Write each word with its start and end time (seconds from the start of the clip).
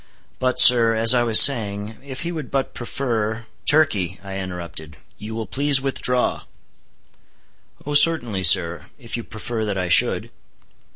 But, 0.39 0.59
sir, 0.59 0.95
as 0.95 1.13
I 1.13 1.21
was 1.21 1.39
saying, 1.39 1.99
if 2.03 2.21
he 2.21 2.31
would 2.31 2.49
but 2.49 2.73
prefer—" 2.73 3.45
"Turkey," 3.67 4.19
interrupted 4.25 4.95
I, 4.95 4.99
"you 5.19 5.35
will 5.35 5.45
please 5.45 5.79
withdraw." 5.79 6.41
"Oh 7.85 7.93
certainly, 7.93 8.43
sir, 8.43 8.87
if 8.97 9.15
you 9.15 9.23
prefer 9.23 9.63
that 9.63 9.77
I 9.77 9.89
should." 9.89 10.31